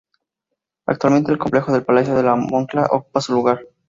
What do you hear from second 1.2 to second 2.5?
el complejo del Palacio de la